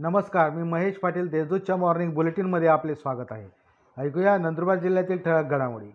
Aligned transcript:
नमस्कार 0.00 0.50
मी 0.50 0.62
महेश 0.62 0.96
पाटील 0.96 1.28
देशदूतच्या 1.28 1.76
मॉर्निंग 1.76 2.14
बुलेटिनमध्ये 2.14 2.68
आपले 2.68 2.94
स्वागत 2.94 3.26
आहे. 3.30 3.48
ऐकूया 3.96 4.38
नंदुरबार 4.38 4.76
जिल्ह्यातील 4.76 5.18
ठळक 5.18 5.44
घडामोडी. 5.44 5.88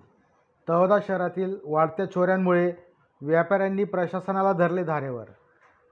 तळोदा 0.70 0.98
शहरातील 1.08 1.56
वाढत्या 1.66 2.06
चोऱ्यांमुळे 2.06 2.72
व्यापाऱ्यांनी 3.22 3.84
प्रशासनाला 3.84 4.52
धरले 4.54 4.84
धारेवर. 4.84 5.24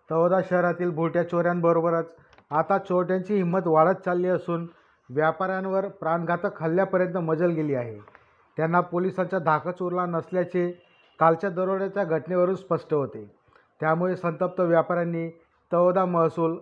तळोदा 0.10 0.40
शहरातील 0.50 0.90
भुरट्या 0.90 1.30
चोऱ्यांबरोबरच 1.30 2.06
आता 2.50 2.78
चोरट्यांची 2.78 3.36
हिंमत 3.36 3.68
वाढत 3.68 4.02
चालली 4.06 4.28
असून 4.28 4.68
व्यापाऱ्यांवर 5.10 5.88
प्राणघातक 5.88 6.62
हल्ल्यापर्यंत 6.64 7.18
मजल 7.18 7.50
गेली 7.50 7.76
आहे. 7.76 7.98
त्यांना 8.58 8.80
पोलिसांचा 8.80 9.40
धाकच 9.40 9.82
उरला 9.82 10.06
नसल्याचे 10.06 10.72
कालच्या 11.20 11.50
दरोड्याच्या 11.50 12.04
घटनेवरून 12.04 12.56
स्पष्ट 12.56 12.94
होते. 12.94 13.32
त्यामुळे 13.80 14.16
संतप्त 14.16 14.60
व्यापाऱ्यांनी 14.60 15.30
तळोदा 15.72 16.06
महसूल 16.06 16.58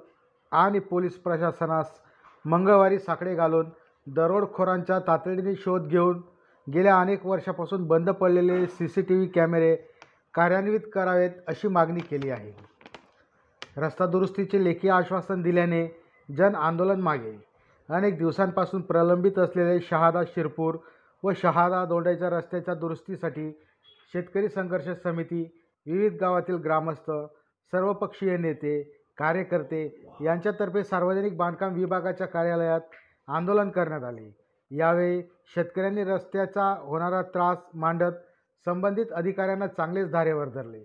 आणि 0.52 0.80
पोलीस 0.80 1.18
प्रशासनास 1.20 2.00
मंगळवारी 2.46 3.00
साकडे 3.00 3.36
घालून 3.36 3.70
दरोडखोरांचा 4.08 5.00
तातडीने 5.00 5.56
शोध 5.56 5.88
घेऊन 5.88 6.22
गेल्या 6.68 7.00
अनेक 7.00 7.26
वर्षापासून 7.26 7.88
बंद 7.88 8.10
पडलेले 8.10 8.66
सी 8.68 8.88
सी 8.88 9.02
टी 9.02 9.16
व्ही 9.16 9.28
कॅमेरे 9.28 9.76
कार्यान्वित 10.34 10.80
करावेत 10.94 11.32
अशी 11.48 11.68
मागणी 11.68 12.00
केली 12.00 12.30
आहे. 12.30 12.52
रस्ता 13.78 14.06
दुरुस्तीचे 14.06 14.64
लेखी 14.64 14.90
आश्वासन 14.90 15.42
दिल्याने 15.42 15.88
जन 16.30 16.56
आंदोलन 16.56 17.02
मागे. 17.02 17.32
अनेक 17.90 18.18
दिवसांपासून 18.18 18.82
प्रलंबित 18.82 19.40
असलेले 19.40 19.80
शहादा 19.80 20.24
शिरपूर 20.24 20.76
व 21.24 21.32
शहादा 21.38 21.86
दोंड्याच्या 21.86 22.30
रस्त्याच्या 22.30 22.74
दुरुस्तीसाठी 22.74 23.52
शेतकरी 24.14 24.50
संघर्ष 24.50 24.90
समिती 25.04 25.44
विविध 25.86 26.18
गावातील 26.22 26.56
ग्रामस्थ 26.56 27.12
सर्वपक्षीय 27.74 28.38
नेते 28.38 28.82
कार्यकर्ते 29.20 29.84
यांच्यातर्फे 30.22 30.84
सार्वजनिक 30.84 31.38
बांधकाम 31.38 31.74
विभागाच्या 31.74 32.28
कार्यालयात 32.28 32.82
आंदोलन 33.28 33.70
करण्यात 33.70 34.04
आले. 34.04 34.32
यावेळी 34.72 35.22
शेतकऱ्यांनी 35.56 36.04
रस्त्याचा 36.04 36.76
होणारा 36.80 37.22
त्रास 37.22 37.58
मांडत 37.74 38.12
संबंधित 38.66 39.06
अधिकाऱ्यांना 39.12 39.68
चांगलेच 39.68 40.12
धारेवर 40.12 40.50
धरले. 40.50 40.84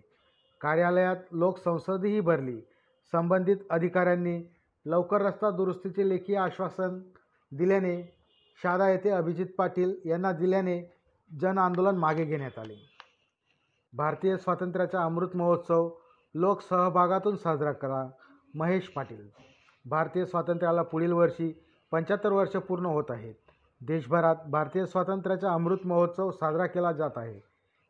कार्यालयात 0.61 1.17
लोकसंसदही 1.33 2.21
भरली. 2.21 2.61
संबंधित 3.13 3.57
अधिकाऱ्यांनी 3.71 4.41
लवकर 4.87 5.23
रस्ता 5.23 5.51
दुरुस्तीचे 5.51 6.09
लेखी 6.09 6.35
आश्वासन 6.35 6.99
दिल्याने 7.53 8.03
शादा 8.63 8.89
येथे 8.91 9.11
अभिजित 9.11 9.47
पाटील 9.59 9.95
यांना 10.05 10.33
दिल्याने 10.33 10.81
जन 11.41 11.59
आंदोलन 11.59 11.97
मागे 11.97 12.25
घेण्यात 12.25 12.59
आले. 12.59 12.75
भारतीय 13.93 14.37
स्वातंत्र्याचा 14.37 15.03
अमृत 15.03 15.29
महोत्सव 15.35 15.91
लोकसहभागातून 16.35 17.37
साजरा 17.37 17.73
करा. 17.73 18.07
महेश 18.55 18.89
पाटील 18.89 19.29
भारतीय 19.85 20.25
स्वातंत्र्याला 20.25 20.83
पुढील 20.83 21.13
वर्षी 21.13 21.53
पंच्याहत्तर 21.93 22.33
वर्ष 22.33 22.57
पूर्ण 22.59 22.87
होत 22.87 23.11
आहेत. 23.11 23.35
देशभरात 23.81 24.37
भारतीय 24.51 24.87
स्वातंत्र्याचा 24.87 25.53
अमृत 25.53 25.87
महोत्सव 25.87 26.31
साजरा 26.31 26.67
केला 26.67 26.93
जात 26.93 27.17
आहे. 27.17 27.41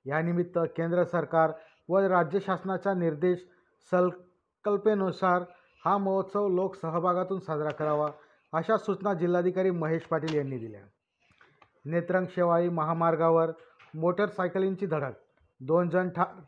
यानिमित्त 0.07 0.59
केंद्र 0.77 1.05
सरकार 1.05 1.53
व 1.89 1.99
राज्य 1.99 2.41
शासनाच्या 2.41 2.95
निर्देश 2.95 3.47
संकल्पेनुसार 3.93 5.43
हा 5.85 5.97
महोत्सव 5.99 6.49
लोकसहभागातून 6.49 7.41
साजरा 7.41 7.71
करावा 7.71 8.11
अशा 8.53 8.77
सूचना 8.77 9.15
जिल्हाधिकारी 9.15 9.71
महेश 9.71 10.03
पाटील 10.03 10.35
यांनी 10.35 10.59
दिल्या. 10.59 10.81
नेत्रंग 11.85 12.27
शेवाळी 12.31 12.69
महामार्गावर 12.69 13.51
मोटरसायकलींची 13.95 14.87
धडक 14.87 15.13
दोन 15.61 15.89
जण 15.89 16.09
ठार 16.09 16.41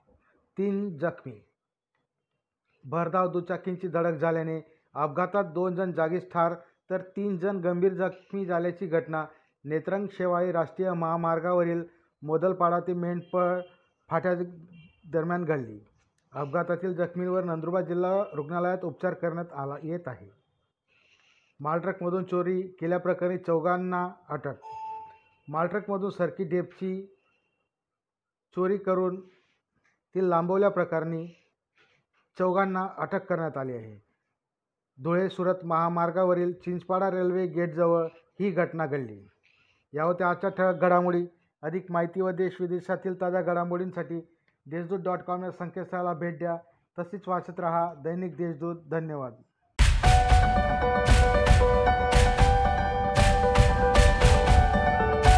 तीन 0.58 0.96
जखमी 0.98 1.40
भरधाव 2.90 3.30
दुचाकींची 3.30 3.88
धडक 3.88 4.18
झाल्याने 4.18 4.60
अपघातात 4.94 5.44
दोन 5.44 5.74
जण 5.74 5.92
जागीच 5.92 6.30
ठार 6.32 6.54
तर 6.90 7.02
तीन 7.16 7.36
जण 7.38 7.56
गंभीर 7.56 7.92
जखमी 7.92 8.44
झाल्याची 8.44 8.86
घटना. 8.86 9.24
नेत्रंग 9.64 10.06
शेवाळी 10.12 10.52
राष्ट्रीय 10.52 10.92
महामार्गावरील 10.92 11.82
मोदलपाडा 12.22 12.80
ते 12.80 12.92
मेंढपळ 12.92 13.60
फाट्या 14.08 14.34
दरम्यान 15.12 15.44
घडली. 15.44 15.78
अपघातातील 16.32 16.94
जखमींवर 16.94 17.44
नंदुरबार 17.44 17.82
जिल्हा 17.82 18.22
रुग्णालयात 18.34 18.84
उपचार 18.84 19.14
करण्यात 19.14 19.52
आला 19.52 19.74
येत 19.82 20.06
आहे. 20.06 20.30
मालट्रकमधून 21.60 22.24
चोरी 22.24 22.60
केल्याप्रकरणी 22.62 23.38
चौघांना 23.38 24.08
अटक. 24.28 24.54
मालट्रकमधून 25.48 26.10
सरकी 26.10 26.44
डेपची 26.44 27.06
चोरी 28.56 28.76
करून 28.76 29.20
ती 30.14 30.30
लांबवल्याप्रकरणी 30.30 31.26
चौघांना 32.38 32.88
अटक 32.98 33.24
करण्यात 33.24 33.56
आली 33.56 33.72
आहे. 33.72 34.06
धुळे 35.02 35.28
सुरत 35.28 35.64
महामार्गावरील 35.64 36.52
चिंचपाडा 36.52 37.10
रेल्वे 37.10 37.46
गेटजवळ 37.46 38.06
ही 38.40 38.50
घटना 38.50 38.86
घडली. 38.86 39.28
या 39.92 40.04
होत्या 40.04 40.30
आजच्या 40.30 40.50
ठळक 40.50 40.74
घडामोडी 40.74 41.26
अधिक 41.62 41.90
माहिती 41.90 42.20
व 42.20 42.30
देशविदेशातील 42.30 43.20
ताज्या 43.20 43.42
घडामोडींसाठी 43.42 44.20
देशदूत 44.66 44.98
डॉट 44.98 45.18
कॉम 45.18 45.44
या 45.44 45.50
संकेतस्थळाला 45.50 46.12
भेट 46.12 46.38
द्या. 46.38 46.56
तसेच 46.98 47.28
वाचत 47.28 47.60
रहा 47.60 47.94
दैनिक 47.94 48.36
देशदूत. 48.36 48.76
धन्यवाद. 48.90 49.34